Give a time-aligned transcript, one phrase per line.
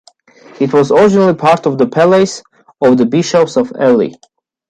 [0.59, 2.41] It was originally part of the palace
[2.81, 4.13] of the bishops of Ely.